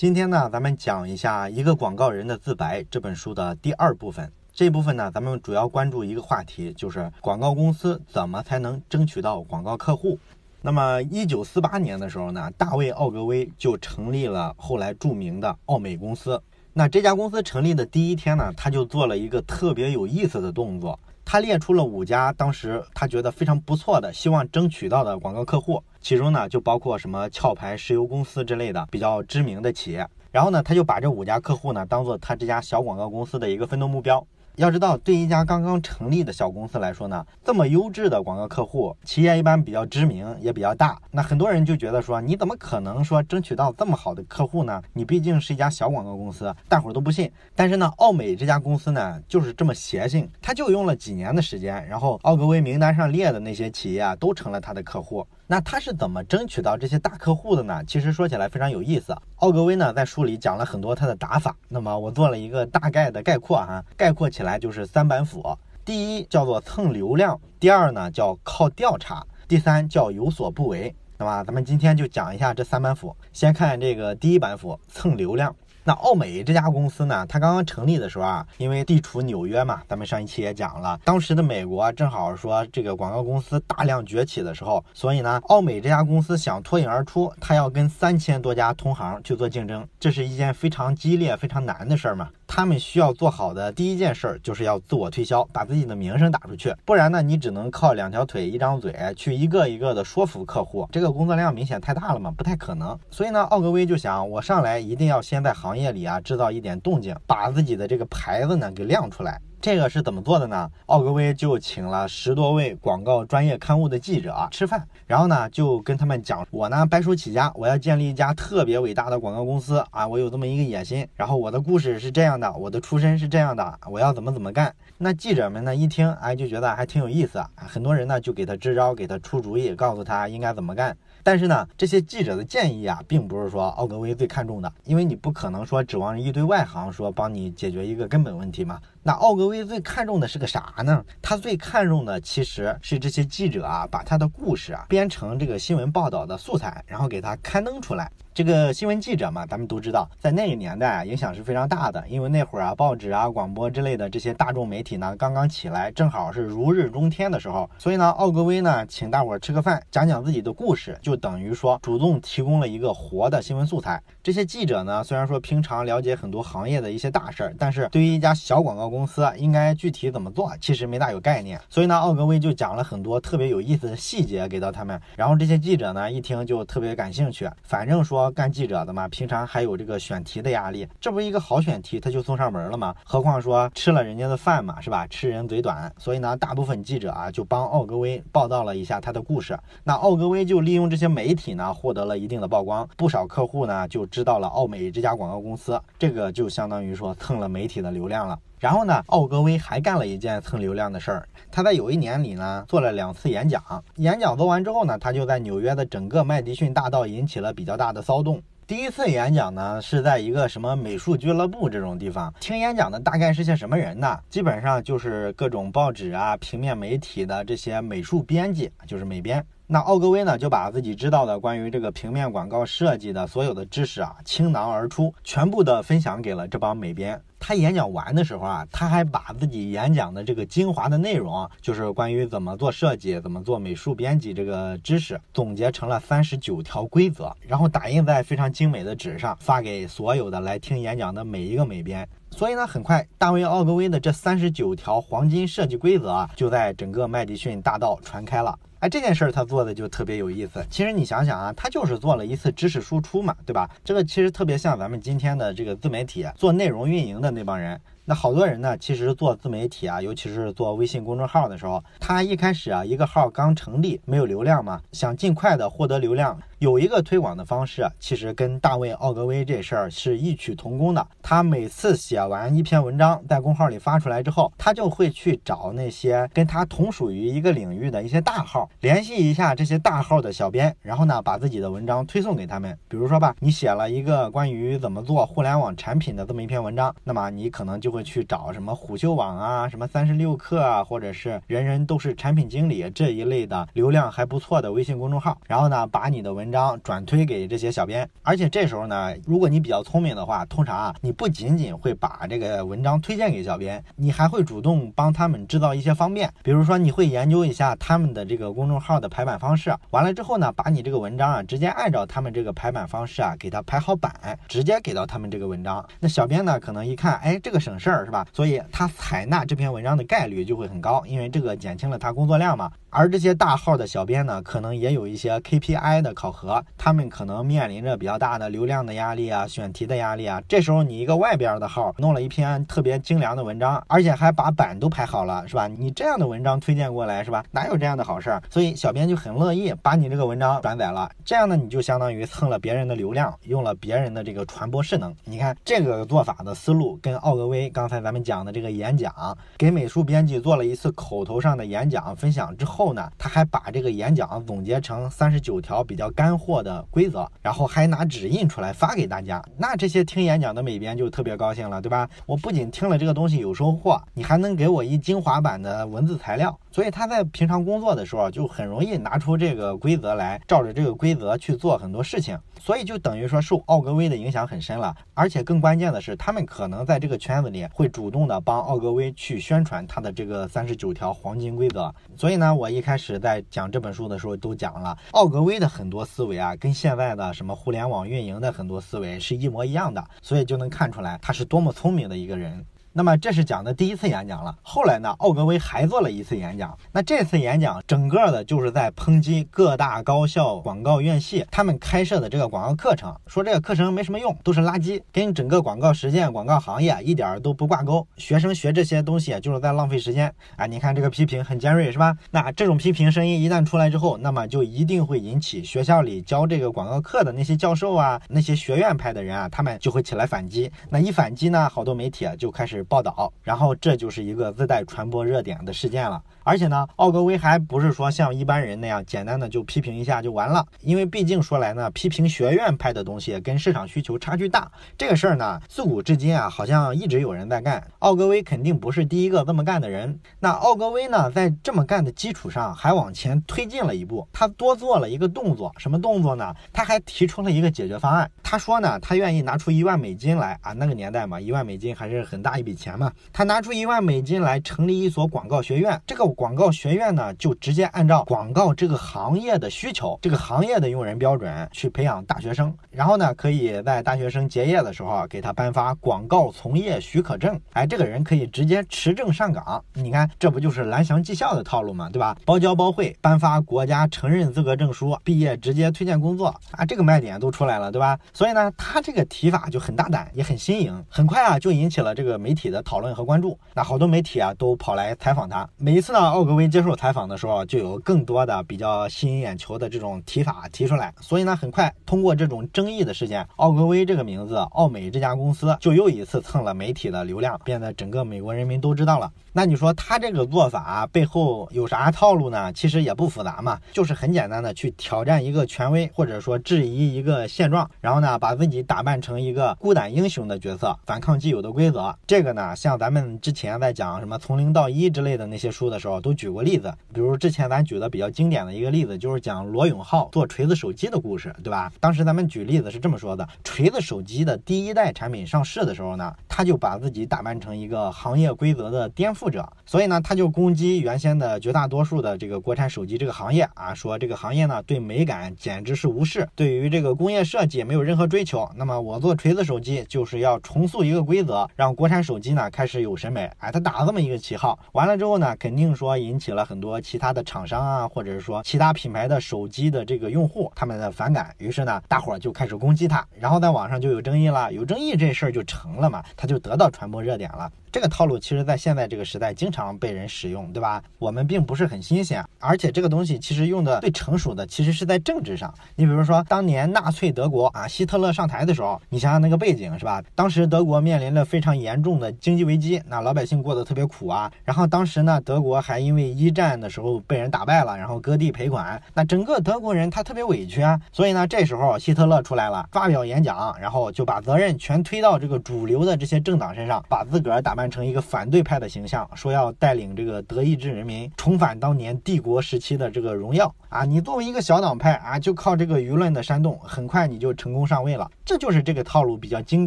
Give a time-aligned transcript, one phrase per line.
[0.00, 4.32] 今天呢，咱们讲一下《一个广告人的自白》这本书的第二部分。
[4.50, 10.18] 这部分呢，咱们主要关注一个话题，就是广告公司怎么才能争取到广告客户。
[10.62, 16.42] 那么，一九四八年的时候呢，大卫·奥格威就成立了后来著名的奥美公司。
[16.72, 20.98] 那这家公司成立的第一天呢，他就做了一个特别有意思的动作。
[21.26, 30.06] 他列出了五家当时他觉得非常不错的、希望争取到的广告客户，其中呢就包括什么壳牌石油公司之类的比较知名的企业。
[30.32, 34.24] 然后呢，他就把这五家客户呢当做他这家小广告公司的一个奋斗目标。
[34.56, 41.00] 要知道，对一家刚刚成立的小公司来说呢，这么优质的广告客户，企业一般比较知名，也比较大。
[41.10, 44.82] 那很多人就觉得说，你怎么可能说争取到这么好的客户呢？
[44.92, 47.30] 你毕竟是一家小广告公司，大伙儿都不信。
[47.54, 55.26] 但是呢，奥美这家公司呢，就是这么邪性，他就用了几年的时间，然后奥格威名单上列的那些企业啊，都成了他的客户。
[55.46, 57.82] 那他是怎么争取到这些大客户的呢？
[57.84, 59.16] 其实说起来非常有意思。
[59.36, 70.94] 奥格威呢在书里讲了很多他的打法，那么我做了一个大概的概括哈，概括起来就是三板斧：第一叫做蹭流量，第二呢叫靠调查，第三叫有所不为。
[71.18, 73.14] 那么咱们今天就讲一下这三板斧。
[73.34, 75.54] 先看这个第一板斧，蹭流量。
[75.84, 92.28] 那奥美这家公司呢，它刚刚成立的时候啊，因为地处纽约嘛，咱们上一期也讲了，当时的美国正好说这个广告公司大量崛起的时候，所以呢，奥美这家公司想脱颖而出，它要跟三千多家同行去做竞争，这是一件非常激烈、非常难的事儿嘛。
[92.52, 102.98] 他们需要做好的第一件事儿就是要自我推销，把自己的名声打出去，不然呢，你只能靠两条腿、一张嘴去一个一个的说服客户，这个工作量明显太大了嘛，不太可能。
[103.08, 109.40] 所以呢，奥格威就想，我上来一定要先在行业里啊制造一点动静，把自己的这个牌子呢给亮出来。
[109.60, 110.70] 这个是怎么做的呢？
[110.86, 121.06] 奥格威就请了十多位广告专业刊物的记者吃饭，然后呢就跟他们讲，我呢白手起家，我要建立一家特别伟大的广告公司啊，我有这么一个野心。
[121.14, 124.74] 然后我的故事是这样的，我的出身是这样的，我要怎么怎么干。
[124.96, 130.96] 那记者们呢一听，哎就觉得还挺有意思啊，很多人呢就给他支招，给他出主意，告诉他应该怎么干。
[131.22, 138.80] 但是呢，这些记者的建议啊，并不是说奥格威最看重的，因为你不可能说指望一堆外行说帮你解决一个根本问题嘛。
[139.02, 141.02] 那奥格威最看重的是个啥呢？
[141.22, 148.10] 他最看重的其实是这些记者啊，把他的故事啊编成这个新闻报道的素材，然后给他刊登出来。
[148.32, 152.02] 这个新闻记者嘛，咱们都知道，在那个年代啊，影响是非常大的。
[152.08, 157.68] 因为那会儿啊，报纸啊、广播之类的这些大众媒体呢，刚刚起来，正好是如日中天的时候。
[157.76, 164.00] 所以呢，奥格威呢，请大伙儿吃个饭，讲讲自己的故事，就等于说主动提供了一个活的新闻素材。
[164.22, 171.60] 这些记者呢，虽然说平常了解很多行业的一些大事儿，但是对于一家小广告公司应该具体怎么做，其实没大有概念。
[171.68, 175.00] 所以呢，奥格威就讲了很多特别有意思的细节给到他们。
[175.16, 178.28] 然后这些记者呢，一听就特别感兴趣，反正说。
[178.40, 182.94] 干记者的嘛，平常还有这个选题的压力，这不是一个好选题，他就送上门了吗？
[183.04, 185.06] 何况说吃了人家的饭嘛，是吧？
[185.08, 189.58] 吃人嘴短，所以呢，大部分记者啊就帮奥格威报道了一下他的故事。
[189.84, 198.38] 那奥格威就利用这些媒体呢，获得了一定的曝光，不少客户呢就知道了奥美这家广告公司，这个就相当于说蹭了媒体的流量了。
[198.60, 201.26] 然后呢，奥格威还干了一件蹭流量的事儿。
[201.50, 203.62] 他在有一年里呢，做了两次演讲。
[203.96, 208.40] 演讲做完之后呢，他就在纽约的整个麦迪逊大道引起了比较大的骚动。
[208.66, 214.20] 第一次演讲呢，是在一个什么美术俱乐部这种地方听演讲的，大概是些什么人呢？
[214.28, 219.42] 基本上就是各种报纸啊、平面媒体的这些美术编辑，就是美编。
[219.72, 227.22] 那奥格威呢，就把自己知道的关于这个平面广告设计的所有的知识啊，倾囊而出，全部的分享给了这帮美编。
[227.38, 242.08] 他演讲完的时候啊，他还把自己演讲的这个精华的内容，就是关于怎么做设计、怎么做美术编辑这个知识，总结成了三十九条规则，然后打印在非常精美的纸上，发给所有的来听演讲的每一个美编。
[242.32, 248.58] 所以呢，很快大卫奥格威的这三十九条黄金设计规则啊，就在整个麦迪逊大道传开了。
[248.80, 250.64] 哎，这件事儿他做的就特别有意思。
[250.70, 253.68] 其实你想想啊，他就是做了一次知识输出嘛，对吧？
[253.84, 257.78] 这个其实特别像咱们今天的这个自媒体做内容运营的那帮人。
[258.06, 271.06] 那好多人呢，其实做自媒体啊，尤其是做微信公众号的时候，他一开始啊，一个号刚成立，没有流量嘛，想尽快的获得流量，有一个推广的方式，其实跟大卫奥格威这事儿是异曲同工的。
[271.22, 282.76] 他每次写完一篇文章，在公号里发出来之后，他就会去找那些跟他同属于一个领域的一些大号，联系一下这些大号的小编，然后呢，把自己的文章推送给他们。
[282.88, 288.00] 比如说吧，你写了一个关于怎么做互联网产品的这么一篇文章，那么你可能就会。
[288.10, 298.08] 去找什么虎嗅网啊，什么三十六氪啊，或者是人人都是产品经理这一类的流量还不错的微信公众号，然后呢，把你的文章转推给这些小编。
[298.22, 306.32] 而且这时候呢，如果你比较聪明的话，通常啊，你不仅仅会把这个文章推荐给小编，你还会主动帮他们制造一些方便。
[306.42, 314.12] 比如说，你会研究一下他们的这个公众号的排版方式，完了之后呢，把你这个文章啊，直接按照他们这个排版方式啊，给它排好版，
[314.48, 315.84] 直接给到他们这个文章。
[315.98, 318.26] 那小编呢，可能一看，哎，这个省事儿是吧？
[318.32, 322.70] 所以他采纳这篇文章的概率就会很高，因为这个减轻了他工作量嘛。
[322.90, 330.42] 而这些大号的小编呢，可能也有一些 KPI 的考核，他们可能面临着比较大的流量的压力啊、选题的压力啊。
[330.48, 335.68] 这时候你一个外边的号弄了一篇特别精良的文章，而且还把版都排好了，是吧？
[335.68, 337.44] 你这样的文章推荐过来，是吧？
[337.52, 338.42] 哪有这样的好事儿？
[338.50, 341.08] 所以小编就很乐意把你这个文章转载了。
[341.24, 345.14] 这样呢，你就相当于蹭了别人的流量，用了别人的这个传播势能。
[345.24, 349.14] 你看这个做法的思路，跟奥格威刚才咱们讲的这个演讲，
[349.56, 352.79] 给美术编辑做了一次口头上的演讲分享之后。
[352.80, 359.44] 后呢，他还把这个演讲总结成三十九条比较干货的规则，然后还拿纸印出来发给大家。
[359.58, 362.08] 那这些听演讲的美编就特别高兴了，对吧？
[362.24, 366.58] 我不仅听了这个东西有收获，你还能给我一精华版的文字材料。
[366.72, 372.38] 所以他在平常工作的时候就很容易拿出这个规则来，照着这个规则去做很多事情。
[372.58, 374.94] 所以就等于说受奥格威的影响很深了。
[375.12, 381.92] 而且更关键的是，他们可能在这个圈子里会主动的帮奥格威去宣传他的这个三十九条黄金规则。
[382.16, 390.02] 所以呢，我一开始在讲这本书的时候都讲了，奥格威的很多思维啊，跟现在的什么互联网运营的很多思维是一模一样的。
[390.22, 392.64] 所以就能看出来他是多么聪明的一个人。
[392.92, 394.52] 那么这是讲的第一次演讲了。
[394.62, 396.76] 后来呢，奥格威还做了一次演讲。
[396.90, 408.04] 那这次演讲整个的就是在抨击各大高校广告院系他们开设的这个广告课程，说这个课程没什么用，都是垃圾，跟整个广告实践、广告行业一点都不挂钩。
[408.16, 410.66] 学生学这些东西就是在浪费时间啊！
[410.66, 412.16] 你看这个批评很尖锐是吧？
[412.32, 420.68] 那这种批评声音一旦出来之后，那么就一定会引起学校里教这个广告课的那些教授啊、那些学院派的人啊，他们就会起来反击。
[420.88, 422.79] 那一反击呢，好多媒体啊就开始。
[422.82, 426.22] 报道，然后这就是一个自带传播热点的事件了。
[426.42, 437.82] 而且呢，奥格威还不是说像一般人那样简单的就批评一下就完了，因为毕竟说来呢，批评学院派的东西跟市场需求差距大，这个事儿呢，自古至今啊，好像一直有人在干。
[437.98, 440.18] 奥格威肯定不是第一个这么干的人。
[440.38, 446.54] 那奥格威呢，在这么干的基础上，还往前推进了一步，他多做了一个动作，什么动作呢？
[446.72, 448.30] 他还提出了一个解决方案。
[448.42, 453.12] 他说呢，他愿意拿出一万美金来啊，那个年代嘛，一万美金还是很大一笔钱嘛。
[453.30, 456.29] 他拿出一万美金来成立一所广告学院，这个。
[456.32, 469.82] 广告学院呢，就直接按照广告这个行业的需求，这个行业的用人标准去培养大学生，然后呢，可以在大学生结业的时候给他颁发广告从业许可证，哎，这个人可以直接持证上岗。
[469.94, 472.08] 你看，这不就是蓝翔技校的套路吗？
[472.12, 472.36] 对吧？
[472.44, 478.18] 包教包会，颁发国家承认资格证书，毕业直接推荐工作啊，这个卖点都出来了，对吧？
[478.32, 483.58] 所以呢，他这个提法就很大胆，也很新颖，很快啊就引起了这个媒体的讨论和关注。
[483.74, 486.19] 那好多媒体啊都跑来采访他，每一次呢。
[486.22, 499.32] 奥格威接受采访的时候，就有更多的比较吸引眼球的这种提法提出来，所以呢，很快通过这种争议的事件，奥格威这个名字，奥美这家公司就又一次蹭了媒体的流量，变得整个美国人民都知道了。
[499.52, 502.72] 那你说他这个做法背后有啥套路呢？
[502.72, 512.14] 其实也不复杂嘛，就是很简单的去挑战一个权威，或者说质疑一个现状，然后呢，把自己打扮成一个孤胆英雄的角色，反抗既有的规则。
[512.26, 516.09] 这个呢，像咱们之前在讲什么从零到一之类的那些书的时候。
[516.18, 521.92] 都举过例子，比如之前咱举的比较经典的一个例子，就是讲罗永浩做锤子手机的故事，对吧？
[522.00, 538.66] 当时咱们举例子是这么说的：锤子手机的第一代产品上市的时候呢，他就把自己打扮成一个行业规则的颠覆者，所以呢，他就攻击原先的绝大多数的这个国产手机这个行业啊，说这个行业呢对美感简直是无视，对于这个工业设计没有任何追求。
[538.76, 543.50] 那么我做锤子手机就是要重塑一个规则，让国产手机呢开始有审美。
[543.58, 546.20] 哎，他打了这么一个旗号，完了之后呢，肯定说。
[546.20, 557.70] 引起了很多其他的厂商啊，或者是说其他品牌的手机的这个用户他们的反感，于是呢，大伙儿就开始攻击他，然后在网上就有争议了，有争议这事儿就成了嘛，他就得到传播热点了。
[557.92, 561.02] 这个套路其实，在现在这个时代经常被人使用，对吧？
[561.18, 565.74] 我们并不是很新鲜，而且这个东西其实用的最成熟的，其实是在政治上。
[565.96, 570.22] 你比如说，当年纳粹德国啊，希特勒上台的时候，你想想那个背景是吧？
[570.36, 574.48] 当时德国面临着非常严重的经济危机，那老百姓过得特别苦啊。
[574.64, 581.00] 然后当时呢，德国还因为一战的时候被人打败了，然后割地赔款，那整个德国人他特别委屈啊。
[581.10, 587.79] 所以呢，这时候希特勒出来了，发表演讲，然后就把责任全推到这个主流的这些政党身上，把自个儿打败。
[587.80, 594.04] 扮成一个反对派的形象，说要带领这个德意志人民重返当年帝国时期的这个荣耀啊！
[594.04, 598.30] 你作为一个小党派啊，就靠这个舆论的煽动，很快你就成功上位了。
[598.44, 599.86] 这就是这个套路比较经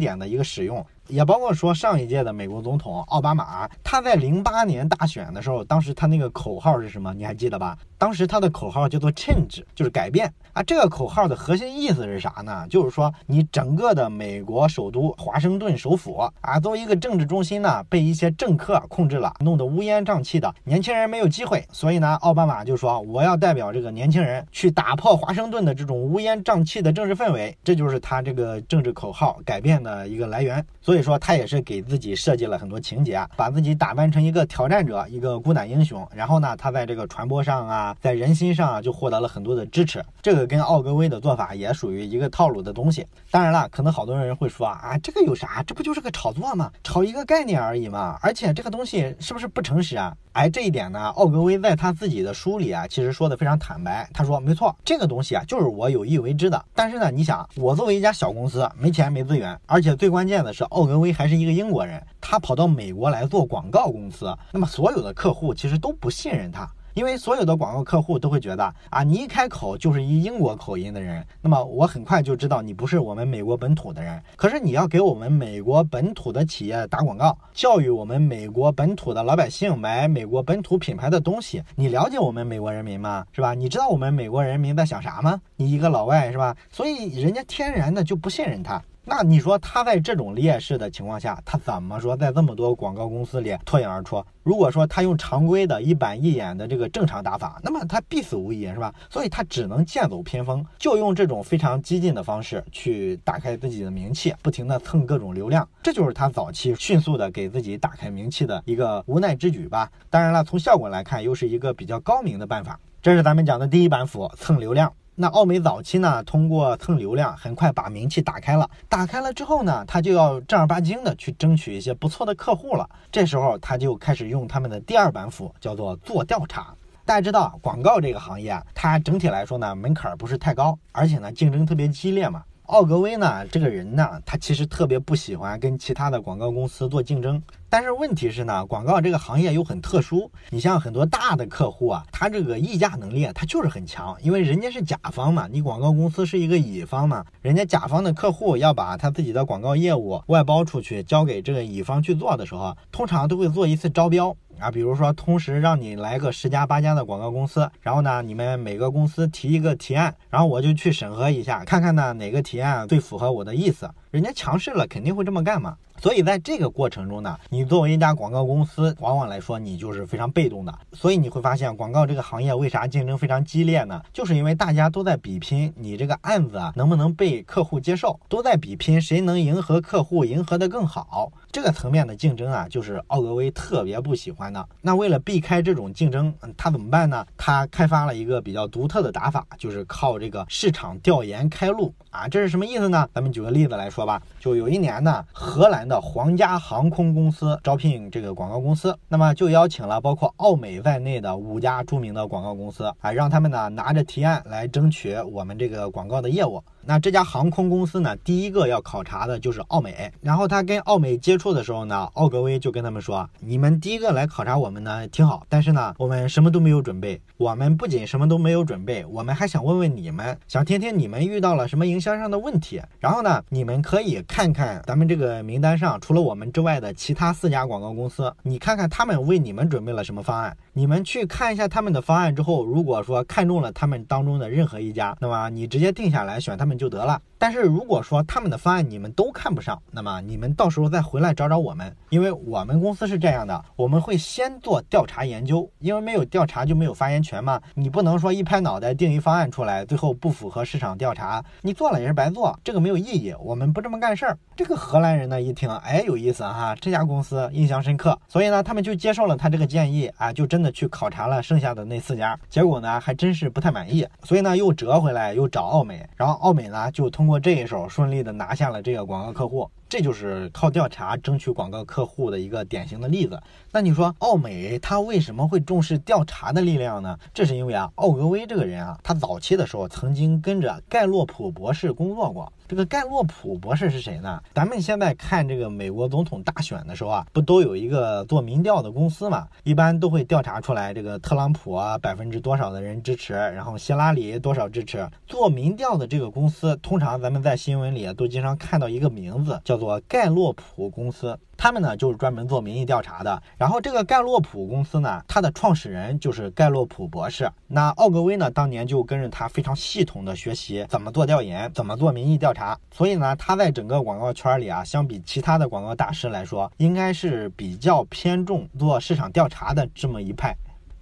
[0.00, 0.84] 典的一个使用。
[1.08, 7.12] 也包括说上一届的美国总统奥巴马，他在零八年大选的时候，当时他那个口号是什么？
[7.14, 7.76] 你还记得吧？
[7.98, 10.62] 当时他的口号叫做 “change”，就是改变啊。
[10.62, 12.66] 这个口号的核心意思是啥呢？
[12.68, 21.64] 就是说你整个的美国首都华盛顿首府啊，作为一个政治中心呢，被一些政客控制了，弄得乌烟瘴气的，年轻人没有机会。
[21.72, 30.64] 所以呢，奥巴马就说我要代表这个年轻人去打破华盛顿的这种乌烟瘴气的政治氛围，这就是他这个政治口号改变的一个来源。
[30.82, 36.08] 所以所以说，他也是给自己设计了很多情节，把自己打扮成一个挑战者，一个孤胆英雄。
[36.14, 40.00] 然后呢，他在这个传播上啊，在人心上啊，就获得了很多的支持。
[40.22, 43.04] 这个跟奥格威的做法也属于一个套路的东西。
[43.28, 45.64] 当然了，可能好多人会说啊，这个有啥？
[45.66, 46.70] 这不就是个炒作吗？
[46.84, 48.16] 炒一个概念而已嘛。
[48.22, 50.16] 而且这个东西是不是不诚实啊？
[50.34, 54.08] 哎，这一点呢，奥格威在他自己的书里啊，其实说的非常坦白。
[54.12, 56.64] 他说，没错，这个东西啊，就是我有意为之的。
[56.72, 66.68] 但是呢，你想，我作为一家小公司，没钱没资源，而且最关键的是，奥格威还是一个英国人，他跑到美国来做广告公司，那么所有的客户其实都不信任他。
[66.94, 74.22] 因为所有的广告客户都会觉得啊，你一开口就是一英国口音的人，那么我很快就知道你不是我们美国本土的人。
[74.36, 83.26] 可是你要给我们美国本土的企业打广告，教育我们美国本土的老百姓买美国本土品牌的东西，你了解我们美国人民吗？
[83.32, 83.54] 是吧？
[83.54, 85.40] 你知道我们美国人民在想啥吗？
[85.56, 86.56] 你一个老外是吧？
[86.70, 88.80] 所以人家天然的就不信任他。
[89.06, 94.24] 那你说他在这种劣势的情况下，他怎么说在这么多广告公司里脱颖而出？
[94.42, 98.94] 如果说他用常规的一板一眼的这个正常打法，那么他必死无疑，是吧？
[99.10, 109.90] 所以他只能剑走偏锋，就用这种非常激进的方式去打开自己的名气，不停的蹭各种流量，这就是他早期迅速的给自己打开名气的一个无奈之举吧。
[110.08, 112.80] 当然了，从效果来看，又是一个比较高明的办法。
[113.02, 114.90] 这是咱们讲的第一板斧，蹭流量。
[115.16, 118.68] 那奥美早期呢，通过蹭流量，很快把名气打开了。
[118.88, 122.88] 打开了之后呢，他就要正儿八经的去争取一些不错的客户了。
[123.12, 126.74] 这时候他就开始用他们的第二板斧，叫做做调查。
[127.04, 132.42] 大家知道，广告这个行业啊，它整体来说呢，门槛不是太高，而且呢，竞争特别激烈嘛。
[132.66, 137.40] 奥格威呢，这个人呢，他其实特别不喜欢跟其他的广告公司做竞争。
[137.68, 140.30] 但是问题是呢，广告这个行业又很特殊。
[140.48, 154.34] 你像很多大的客户啊，他这个议价能力啊他就是很强，因为人家是甲方嘛，你广告公司是一个乙方嘛，人家甲方的客户要把他自己的广告业务外包出去，交给这个乙方去做的时候，通常都会做一次招标。
[154.58, 163.90] 啊，比如说，同时让你来个十家八家的广告公司，然后呢，你们每个公司提一个提案，然后我就去审核一下，看看呢哪个提案最符合我的意思。
[164.14, 165.76] 人家强势了，肯定会这么干嘛。
[166.00, 170.72] 所以在这个过程中呢，你作为一家广告公司，往往来说你就是非常被动的。
[170.92, 174.00] 所以你会发现，广告这个行业为啥竞争非常激烈呢？
[174.12, 181.32] 就是因为大家都在比拼你这个案子啊能不能被客户接受，都在比拼谁能迎合客户，迎合的更好。
[181.50, 184.64] 这个层面的竞争啊，就是奥格威特别不喜欢的。
[184.80, 187.26] 那为了避开这种竞争，他怎么办呢？
[187.36, 192.28] 他开发了一个比较独特的打法，就是靠这个市场调研开路啊。
[192.28, 193.08] 这是什么意思呢？
[193.12, 194.20] 咱们举个例子来说好吧。
[194.38, 206.62] 就有一年呢，荷兰的皇家航空公司招聘这个广告公司，那么就邀请了包括奥美在内的五家著名的广告公司啊，让他们呢拿着提案来争取我们这个广告的业务。
[206.86, 210.10] 那这家航空公司呢，第一个要考察的就是奥美。
[210.20, 215.44] 然后他跟奥美接触的时候呢，奥格威就跟他们说：“你们第一个来考察我们呢，挺好。
[215.48, 217.20] 但是呢，我们什么都没有准备。
[217.36, 222.80] 我们不仅什么都没有准备，我们还想问问你们，想听听你们遇到了什么营销上的问题。
[223.00, 230.56] 然后呢，你们可以看看咱们这个名单上除了我们之外的其他四家广告公司，你看看他们为你们准备了什么方案。
[230.72, 237.20] 你们去看一下他们的方案之后，如果说看中了他们当中的任何一家，那么你直接定下来选他们”就得了。
[237.44, 247.60] 但是如果说他们的方案你们都看不上，那么你们到时候再回来找找我们，因为我们公司是这样的，我们会先做调查研究，因为没有调查就没有发言权嘛。
[247.74, 253.34] 你不能说一拍脑袋定一方案出来，最后不符合市场调查，你做了也是白做，这个没有意义。
[253.38, 254.38] 我们不这么干事儿。
[254.56, 269.70] 这个荷兰人呢一听，哎，有意思哈，这家公司印象深刻，所以呢，他们就接受了他这个建议啊，就真的去考察了剩下的那四家，结果呢还真是不太满意，所以呢又折回来又找奥美，然后奥美呢就通过这一手顺利的拿下了这个广告客户。
[269.88, 273.40] 这就是靠调查争取广告客户的一个典型的例子。
[273.70, 277.18] 那你说奥美他为什么会重视调查的力量呢？
[277.32, 282.52] 这是因为啊，奥格威这个人啊，他早期的时候曾经跟着盖洛普博士工作过。
[282.66, 284.42] 这个盖洛普博士是谁呢？
[284.54, 289.46] 咱们现在看这个美国总统大选的时候啊，不都有一个做民调的公司嘛？
[289.64, 295.06] 一般都会调查出来这个特朗普啊百分之多少的人支持，然后希拉里多少支持。
[295.26, 301.36] 做民调的这个公司，通常咱们在新闻里都经常看到一个名字，叫叫做盖洛普公司。
[301.56, 303.42] 他们呢就是专门做民意调查的。
[303.58, 307.50] 然后这个盖洛普公司呢，它的创始人就是盖洛普博士。
[307.66, 312.78] 那奥格威呢，当年就跟着他非常系统的学习怎么做调研，怎么做民意调查。
[312.92, 320.54] 所以呢，他在整个广告圈里啊，相比其他的广告大师来说，应该是比较偏重做市场调查的这么一派。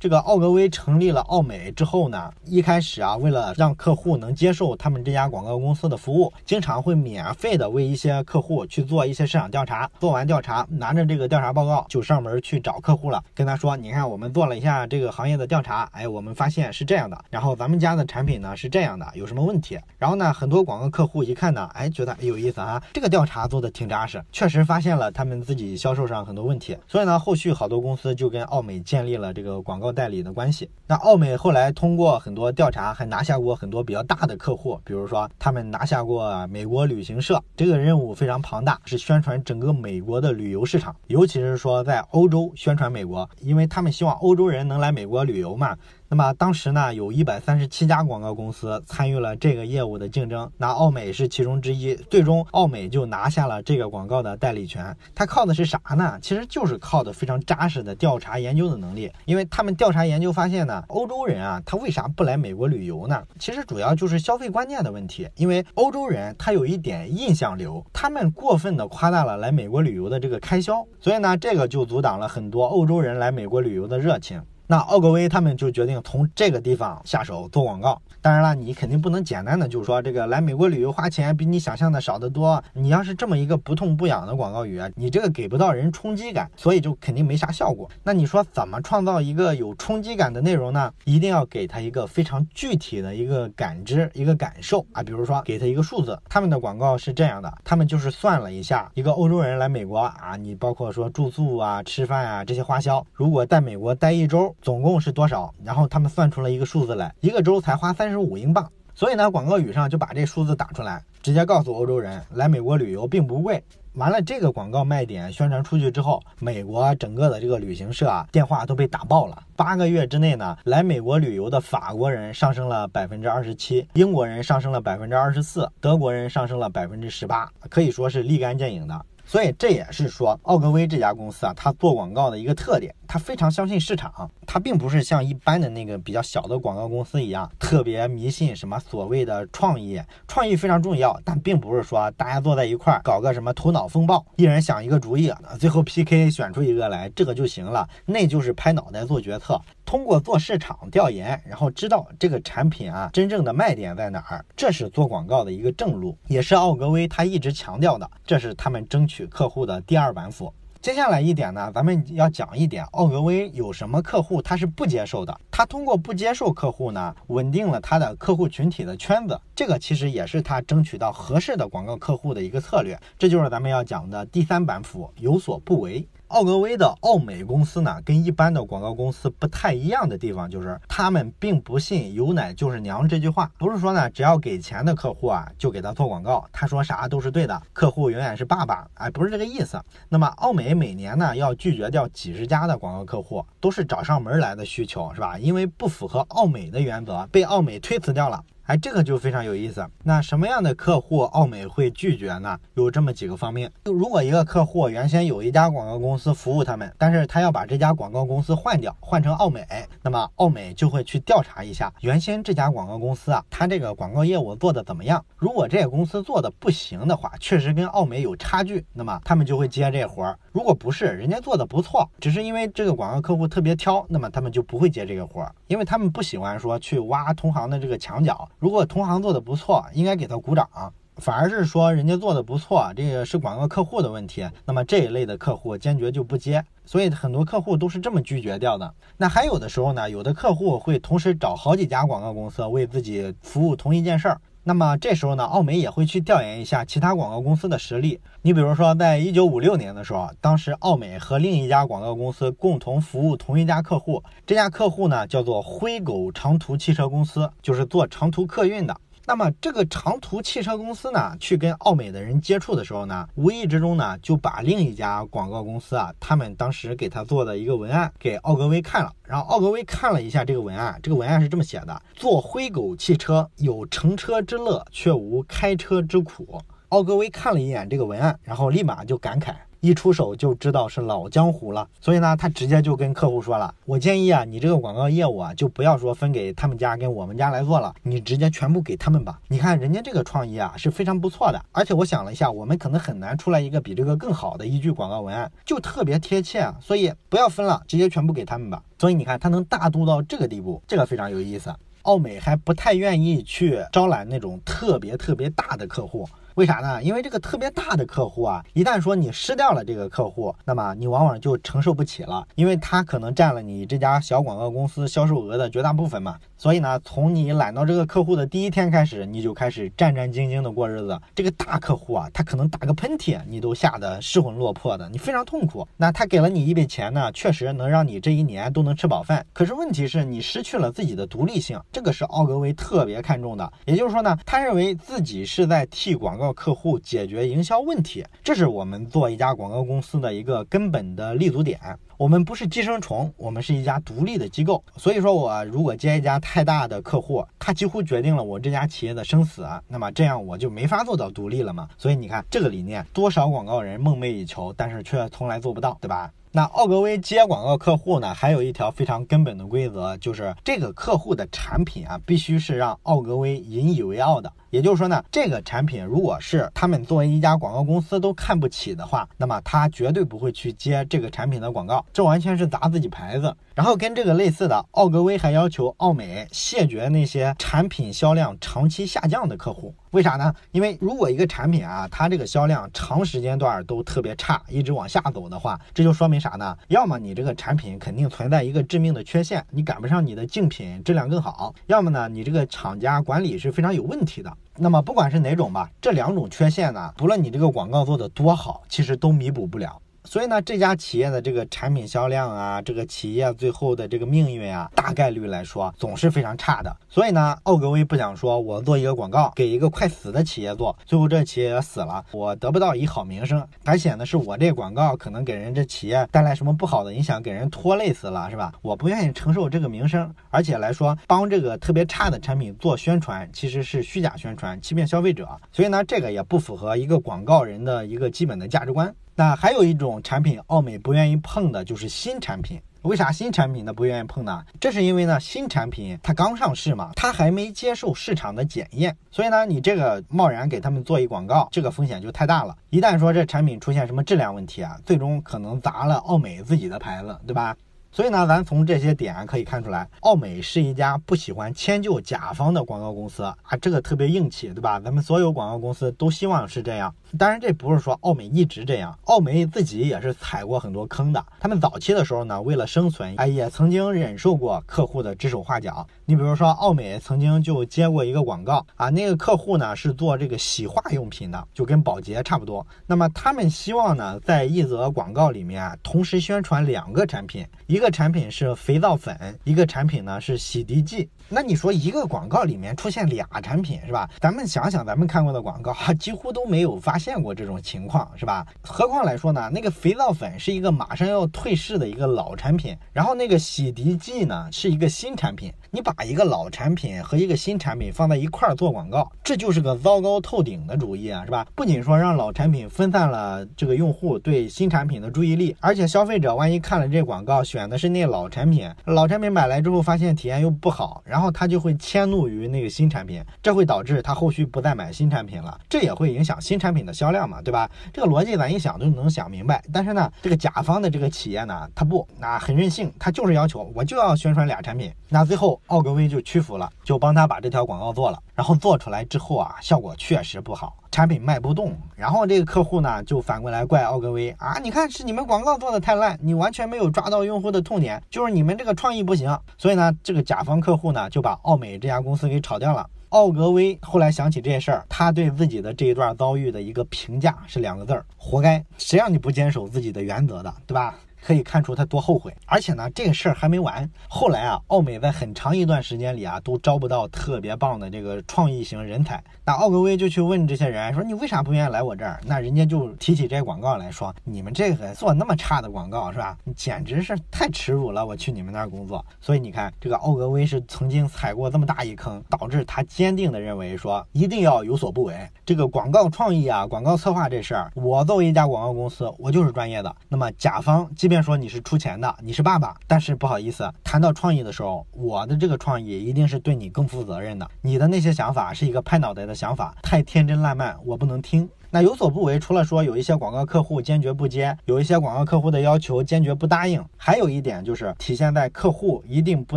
[0.03, 9.89] 这个奥格威成立了奥美之后呢，一开始啊，为了让客户能接受他们这家广告公司的服务，经常会免费的为一些客户去做一些市场调查。
[10.01, 17.17] 做完调查，拿着这个调查报告就上门去找客户了，跟他说：“你看，我们做了一下这个行业的调查，哎，我们发现是这样的。
[17.31, 19.79] 然后咱们家的产品呢是这样的，有什么问题？
[20.01, 26.77] 然后呢，很多广告客户一看呢，哎，觉得有意思啊，这个调查做的挺扎实，确实发现了他们自己销售上很多问题。
[26.89, 29.92] 所以呢，后续好多公司就跟奥美建立了这个广告。
[29.93, 45.77] 代理的关系，那奥美后来通过很多调查，还拿下过很多比较大的客户，比如说他们拿下过美国旅行社，这个任务非常庞大，是宣传整个美国的旅游市场，尤其是说在欧洲宣传美国，因为他们希望欧洲人能来美国旅游嘛。
[46.13, 51.95] 那么当时呢，有一百三十七家广告公司参与了这个业务的竞争，那奥美是其中之一。
[52.11, 54.95] 最终，奥美就拿下了这个广告的代理权。
[55.15, 56.19] 它靠的是啥呢？
[56.21, 59.11] 其实就是靠的非常扎实的调查研究的能力。
[59.25, 63.23] 因为他们调查研究发现呢，欧洲人啊，他为啥不来美国旅游呢？
[63.39, 65.27] 其实主要就是消费观念的问题。
[65.37, 74.43] 因为欧洲人他有一点印象流，他们过分的夸大了来美国旅游的这个开销，所以呢，这个就阻挡了很多欧洲人来美国旅游的热情。
[74.73, 78.01] 那奥格威他们就决定从这个地方下手做广告。
[78.23, 82.65] 当然了，你肯定不能简单的就是说这个来美国旅游花钱比你想象的少得多。
[82.73, 87.87] 你要是这么一个不痛不痒的广告语，你这个给不到人冲击感，所以就肯定没啥效果。
[88.03, 90.91] 那你说怎么创造一个有冲击感的内容呢？
[91.05, 95.03] 一定要给他一个非常具体的一个感知、一个感受啊。
[95.03, 105.53] 比如说给他一个数字，他们的广告是这样的：他们就是算了一下，一个欧洲人来美国啊，你包括说住宿啊、吃饭啊这些花销，如果在美国待一周，总共是多少？
[105.63, 108.71] 然后他们算出了一个数字来，一个周才花三十五英镑。
[108.95, 113.63] 所以呢，广告语上就把这数字打出来，直接告诉欧洲人，来美国旅游并不贵。
[113.95, 119.43] 完了，这个广告卖点宣传出去之后，美国整个的这个旅行社啊，电话都被打爆了。
[119.57, 129.05] 八个月之内呢，来美国旅游的法国人上升了百分之二十七，英国人上升了百分之二十四，德国人上升了百分之十八，可以说是立竿见影的。
[129.25, 140.01] 所以这也是说，奥格威这家公司啊，它做广告的一个特点，他非常相信市场，他并不是像一般的那个比较小的广告公司一样，特别迷信什么所谓的创意。
[140.27, 149.61] 创意非常重要，但并不是说大家坐在一块儿搞个什么头脑风暴，一人想一个主意，最后 PK 选出一个来，这个就行了，那就是拍脑袋做决策。
[149.85, 160.51] 通过做市场调研，然后知道这个产品啊真正的卖点在哪儿，这是做广告的一个正路，也是奥格威他一直强调的，这是他们争取客户的第二板斧。
[160.83, 176.05] 接下来一点呢，咱们要讲一点，奥格威有什么客户他是不接受的，他通过不接受客户呢，稳定了他的客户群体的圈子，这个其实也是他争取到合适的广告客户的一个策略，这就是咱们要讲的第三板斧，有所不为。
[176.33, 189.79] 奥格威的奥美公司呢，跟一般的广告公司不太一样的地方，就是他们并不信“有奶就是娘”这句话，不是说呢，只要给钱的客户啊，就给他做广告，他说啥都是对的，客户永远是爸爸，哎，不是这个意思。
[190.09, 195.39] 那么奥美每年呢，要拒绝掉几十家的广告客户，都是找上门来的需求，是吧？
[195.39, 198.43] 因为不符合奥美的原则，被奥美推辞掉了。
[198.65, 199.85] 哎，这个就非常有意思。
[200.05, 202.57] 那什么样的客户奥美会拒绝呢？
[202.75, 203.71] 有这么几个方面。
[203.85, 209.67] 如果一个客户原先有一家广告公司服务他们，但是他要把这家广告公司换掉，换成奥美，
[210.01, 215.25] 那么奥美就会去调查一下原先这家广告公司啊，他这个广告业务做的怎么样？
[215.37, 220.39] 如果这个公司做的不行的话，确实跟奥美有差距，那么他们就会接这活儿。
[220.53, 228.47] 如果不是，人家做的不错，只是因为这个广告客户特别挑，那么他们就不会接这个活儿，因为他们不喜欢说去挖同行的这个墙角。
[228.59, 230.69] 如果同行做的不错，应该给他鼓掌，
[231.17, 236.63] 反而是说人家做的不错，这个是广告客户的问题，那么这一类的客户坚决就不接。
[236.85, 238.93] 所以很多客户都是这么拒绝掉的。
[239.17, 244.39] 那还有的时候呢，有的客户会同时找好几家广告公司为自己服务同一件事儿。
[244.65, 248.21] 那么这时候呢，奥美也会去调研一下其他广告公司的实力。
[248.43, 258.97] 你比如说，在一九五六年的时候，当时奥美和另一家广告公司共同服务同一家客户，这家客户呢叫做灰狗长途汽车公司，就是做长途客运的。
[259.25, 269.13] 那么这个长途汽车公司呢，去跟奥美的人接触的时候呢，无意之中呢，就把另一家广告公司啊，他们当时给他做的一个文案给奥格威看了。
[269.25, 276.61] 然后奥格威看了一下这个文案，这个文案是这么写的：做灰狗汽车有乘车之乐，却无开车之苦。
[276.89, 279.55] 奥格威看了一眼这个文案，然后立马就感慨。
[279.83, 289.41] 一出手就知道是老江湖了，所以呢，他直接就跟客户说了：“我建议啊，你这个广告业务啊，就不要说分给他们家跟我们家来做了，你直接全部给他们吧。
[289.49, 296.77] 你看人家这个创意啊是非常不错的，而且我想了一下，我们可能很难出来一个比这个更好的一句广告文案，就特别贴切啊。
[296.81, 298.81] 所以不要分了，直接全部给他们吧。
[299.01, 301.75] 所以你看他能大度到这个地步，这个非常有意思。
[302.03, 307.03] 奥美还不太愿意去招揽那种特别特别大的客户。”为啥呢？
[307.03, 316.37] 因为这个特别大的客户啊，一旦说你失掉了这个客户，那么你往往就承受不起了，因为他可能占了你这家小广告公司销售额的绝大部分嘛。
[316.57, 321.19] 所以呢，从你揽到这个客户的第一天开始，你就开始战战兢兢的过日子。
[321.35, 325.87] 这个大客户啊，他可能打个喷嚏，你都吓得失魂落魄的，你非常痛苦。
[325.97, 329.45] 那他给了你一笔钱呢，确实能让你这一年都能吃饱饭。
[329.53, 333.73] 可是问题是你失去了自己的独立性，这个是奥格威特别看重的。
[333.85, 341.79] 也就是说呢，他认为自己是在替广告告客户解决营销问题，这是我们做一家广告公司的一个根本的立足点。
[342.23, 344.81] 我们不是寄生虫，我们是一家独立的机构。
[344.97, 351.89] 所以说，我如果接一家太大的客户，他几乎决定了我这家企业的生死，那么这样我就没法做到独立了嘛。
[351.99, 356.31] 所以你看，这个理念，多少广告人梦寐以求，但是却从来做不到，对吧？
[356.55, 364.53] 那奥格威接广告客户呢，还有一条非常根本的规则，就是这个客户的产品啊，必须是让奥格威引以为傲的。
[364.69, 373.55] 也就是说呢，这个产品如果是他们作为一家广告公司都看不起的话，那么他绝对不会去接这个产品的广告，这完全是砸自己牌子。
[373.75, 379.95] 然后跟这个类似的，奥格威还要求奥美谢绝那些产品销量长期下降的客户。
[380.11, 380.55] 为啥呢？
[380.73, 386.77] 因为如果一个产品啊，它这个销量长时间段都特别差，一直往下走的话，这就说明啥呢？
[386.89, 394.55] 要么你这个产品肯定存在一个致命的缺陷，你赶不上你的竞品质量更好；要么呢，你这个厂家管理是非常有问题的。
[394.77, 399.99] 那么不管是哪种吧，这两种缺陷呢，不论你这个广告做的多好，其实都弥补不了。
[400.25, 406.97] 所以呢，这家企业的这个产品销量啊，这个企业最后的这个命运啊，大概率来说总是非常差的。
[407.09, 418.73] 所以呢，奥格威不想说我做一个广告给一个快死的企业做，最后这企业死了，我得不到一好名声，还显得是我这广告可能给人这企业带来什么不好的影响，给人拖累死了，是吧？
[418.81, 425.49] 我不愿意承受这个名声，而且来说帮这个特别差的产品做宣传，其实是虚假宣传，欺骗消费者。
[425.73, 429.15] 所以呢，这个也不符合一个广告人的一个基本的价值观。
[429.43, 432.81] 那还有一种产品，奥美不愿意碰的就是新产品。
[433.03, 434.65] 为啥新产品呢不愿意碰呢？
[434.79, 442.77] 这是因为呢，新产品它刚上市嘛，它还没接受市场的检验，所以呢，你这个贸然给他们做一广告，这个风险就太大了。
[442.91, 447.77] 一旦说这产品出现什么质量问题啊，最终可能砸了奥美自己的牌子，对吧？
[448.15, 455.01] 所以呢，咱从这些点可以看出来，奥美是一家不喜欢迁就甲方的广告公司啊，这个特别硬气，对吧？
[455.01, 457.13] 咱们所有广告公司都希望是这样。
[457.39, 461.43] 当然，这不是说奥美一直这样，奥美自己也是踩过很多坑的。
[461.59, 466.07] 他们早期的时候呢，为了生存，哎，也曾经忍受过客户的指手画脚。
[466.27, 472.87] 你比如说，奥美曾经就接过一个广告啊，那个客户呢是做这个洗化用品的，就跟保洁差不多。
[473.07, 481.29] 那么他们希望呢，在一则广告里面同时宣传两个产品，一个产品是肥皂粉，一个产品呢是洗涤剂。
[481.49, 484.29] 那你说一个广告里面出现俩产品是吧？
[484.41, 488.67] 咱们想想，咱们看过的广告， 几乎都没有发现过这种情况是吧？
[488.83, 495.73] 何况来说呢，那个肥皂粉是一个马上要退市的一个老产品，然后那个洗涤剂呢是一个新产品。
[495.95, 501.67] 你把一个老产品和一个新产品放在一块儿做广告，这就是个糟糕透顶的主意啊，是吧？
[501.75, 517.91] 不仅说让老产品分散了这个用户对新产品的注意力，而且消费者万一看了这广告选的是那老产品，老产品买来之后发现体验又不好，然后他就会迁怒于那个新产品，这会导致他后续不再买新产品了，这也会影响新产品的销量嘛，对吧？
[518.15, 519.85] 这个逻辑咱一想就能想明白。
[519.93, 525.79] 但是呢，这个甲方的这个企业呢，他不，那很任性，他就是要求我就要宣传俩产品，那最后。
[525.87, 528.39] 奥格威就屈服了，就帮他把这条广告做了。
[528.55, 531.97] 然后做出来之后啊，效果确实不好，产品卖不动。
[532.17, 539.59] 然后这个客户呢，就反过来怪奥格威啊，你看是你们广告做的太烂，你完全没有抓到用户的痛点，就是你们这个创意不行。
[539.77, 543.07] 所以呢，这个甲方客户呢，就把奥美这家公司给炒掉了。
[543.31, 548.85] 奥格威后来想起这事儿，他对自己的这一段遭遇的一个评价是两个字儿：活该。
[548.99, 551.15] 谁让你不坚守自己的原则的，对吧？
[551.45, 552.55] 可以看出他多后悔。
[552.67, 554.09] 而且呢，这个事儿还没完。
[554.29, 559.43] 后来啊，奥美在很长一段时间里啊，都招不到特别棒的这个创意型人才。
[559.65, 566.57] 那奥格威就去问这些人说：“你为啥不愿意来我这儿？”那人家就提起这广告来说：“你们这个做那么差的广告是吧？
[566.65, 568.25] 你简直是太耻辱了！
[568.25, 575.35] 我去你们那儿工作。”所以你看，这个奥格威是曾经踩过这么大一坑，导致他坚定的认为说一定要有所不为。
[575.65, 580.15] 这个广告创意啊，广告策划这事儿，我作为一家广告公司，我就是专业的。
[580.29, 587.67] 那么甲方基本便说你是出钱的，你是爸爸，但是不好意思，谈到创意的时候，我的这个创意一定是对你更负责任的。
[587.81, 591.67] 你的那些想法是一个拍脑袋的想法，太天真烂漫，我不能听。
[591.95, 599.77] 那有所不为，除了说有一些广告客户坚决不接，有一些广告客户的要求坚决不答应，还有一点就是体现在客户一定不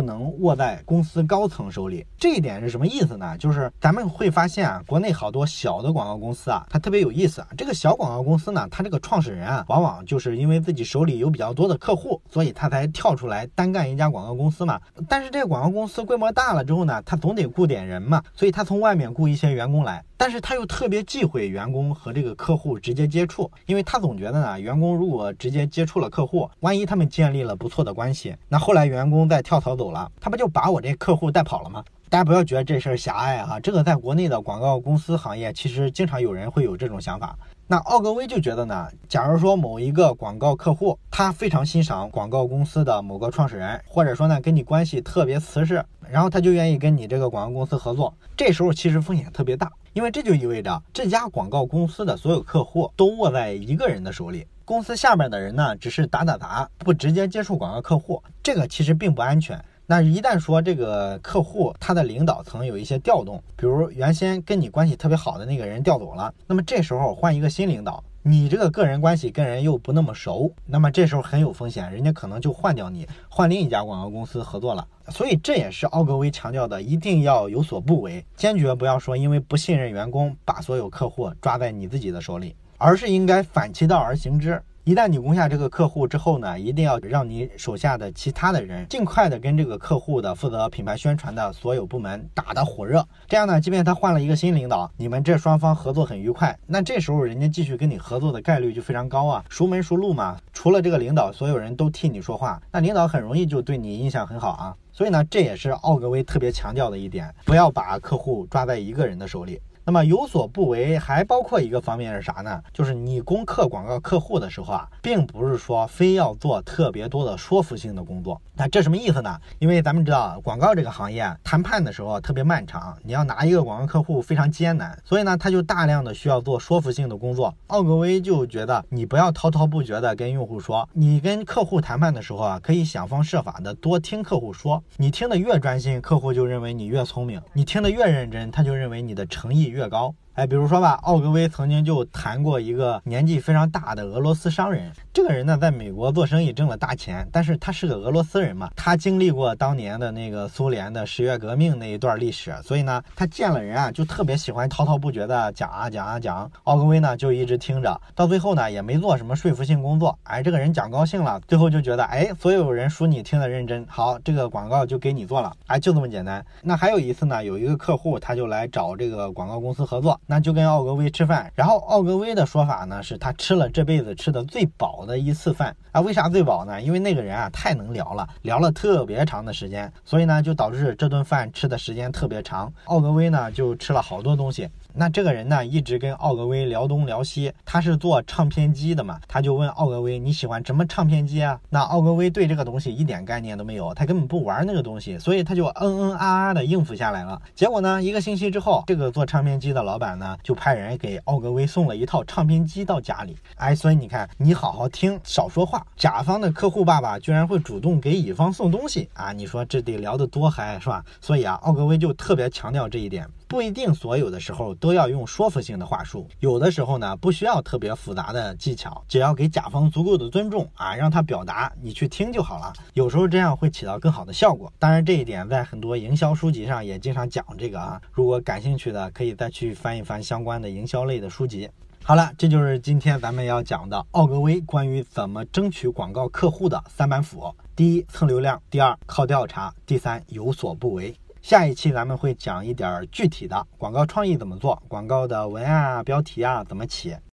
[0.00, 2.06] 能握在公司高层手里。
[2.16, 3.36] 这一点是什么意思呢？
[3.36, 7.48] 就是咱们会发现啊，国内好多小的广告公司啊，它特别有意思啊。
[7.54, 14.80] 这个小广告公司呢，它这个创始人啊，往往就是因为自己手里有比较多的客户，所以他才跳出来单干一家广告公司嘛。
[15.06, 20.02] 但是这个广告公司规模大了之后呢，他总得雇点人嘛，所以他从外面雇一些员工来。
[20.18, 31.82] 但是他又特别忌讳员工和这个客户直接接触，因为他总觉得呢，员工如果直接接触了客户，万一他们建立了不错的关系，那后来员工再跳槽走了，他不就把我这客户带跑了吗？
[32.08, 37.36] 大家不要觉得这事儿狭隘哈，这个在国内的广告公司行业，其实经常有人会有这种想法。
[37.66, 49.68] 那奥格威就觉得呢，假如说某一个广告客户，他非常欣赏广告公司的某个创始人，或者说呢跟你关系特别瓷实，然后他就愿意跟你这个广告公司合作，这时候其实风险特别大。
[49.96, 59.58] 因为这就意味着这家广告公司的所有客户都握在一个人的手里，公司下边的人呢只是打打杂，不直接接触广告客户，这个其实并不安全。
[59.86, 68.04] 那一旦说这个客户他的领导层有一些调动，比如原先跟你关系特别好的那个人调走了，那么这时候换一个新领导。
[68.28, 74.84] 你这个个人关系跟人又不那么熟，那么这时候很有风险，人家可能就换掉你，换另一家广告公司合作了。
[75.10, 84.60] 所以这也是奥格威强调的，一定要有所不为，坚决不要说因为不信任员工，把所有客户抓在你自己的手里，而是应该反其道而行之。
[84.86, 93.04] 一旦你攻下这个客户之后呢，一定要让你手下的其他的人尽快的跟这个客户的负责品牌宣传的所有部门打得火热。
[93.26, 100.38] 这样呢，即便他换了一个新领导，你们这双方合作很愉快，那这时候人家继续跟你合作的概率就非常高啊，熟门熟路嘛。
[100.52, 104.76] 除了这个领导，所有人都替你说话，那领导很容易就对你印象很好啊。
[104.92, 109.60] 所以呢，这也是奥格威特别强调的一点，不要把客户抓在一个人的手里。
[109.88, 112.60] 那么有所不为，还包括一个方面是啥呢？
[112.72, 118.42] 就是你攻克广告客户的时候啊，并不是说非要做特别多的说服性的工作。
[118.56, 119.38] 那这什么意思呢？
[119.60, 127.54] 因为咱们知道广告这个行业谈判的时候特别漫长，你要拿一个广告客户非常艰难，所以呢，他就大量的需要做说服性的工作。
[127.68, 139.75] 奥格威就觉得你不要滔滔不绝的跟用户说，你跟客户谈判的时候啊，可以想方设法的多听客户说，你听得越专心，客户就认为你越聪明；你听得越认真，他就认为你的诚意。
[139.76, 140.14] 越高。
[140.36, 144.92] 哎，比如说吧，奥格威曾经就谈过一个年纪非常大的俄罗斯商人。
[145.10, 156.50] 这个人呢，在美国做生意挣了大钱，但是他是个俄罗斯人嘛，他经历过当年的那个苏联的十月革命那一段历史，所以呢，他见了人啊，就特别喜欢滔滔不绝的讲啊讲啊讲。
[156.64, 160.18] 奥格威呢，就一直听着，到最后呢，也没做什么说服性工作。
[160.24, 165.50] 哎，这个人讲高兴了，最后就觉得，哎，所有人说你听得认真，好，这个广告就给你做了。
[165.68, 166.44] 哎，就这么简单。
[166.60, 171.06] 那还有一次呢，有一个客户他就来找这个广告公司合作，那就跟奥格威。
[171.16, 176.00] 吃饭，然后奥格威的说法呢，是他吃了这辈子吃的最饱的一次饭啊。
[176.00, 176.82] 为啥最饱呢？
[176.82, 182.70] 因为那个人啊太能聊了，聊了特别长的时间，所以呢就导致这顿饭吃的时间特别长。
[182.84, 184.68] 奥格威呢就吃了好多东西。
[184.98, 191.60] 那这个人呢，一直跟奥格威聊东聊西，他是做唱片机的嘛，他就问奥格威你喜欢什么唱片机啊？
[191.68, 197.38] 那奥格威对这个东西一点概念都没有，他根本不玩那个东西，所以他就嗯嗯啊啊的应付下来了。
[197.54, 203.36] 结果呢，一个星期之后，这个做唱片机的老板呢，就派人给奥格威送了一套唱片机到家里。
[203.56, 209.30] 哎，所以你看，你好好听，少说话，甲方的客户爸爸居然会主动给乙方送东西啊！
[209.32, 211.04] 你说这得聊得多嗨是吧？
[211.20, 213.28] 所以啊，奥格威就特别强调这一点。
[213.48, 222.72] 不一定所有的时候都要用说服性的话术，有的时候呢不需要特别复杂的技巧，只要给甲方足够的尊重啊，让他表达，你去听就好了。
[222.94, 224.72] 有时候这样会起到更好的效果。
[224.78, 231.70] 当然这一点在很多营销书籍上也经常讲这个啊，如果感兴趣的可以再去翻一翻相关的营销类的书籍。
[232.02, 241.16] 好了，这就是今天咱们要讲的奥格威关于怎么争取广告客户的三板斧：第一，蹭流量；第二，靠调查；第三，有所不为。
[241.48, 247.16] 下一期咱们会讲一点具体的广告创意怎么做，广告的文案啊、标题啊怎么起。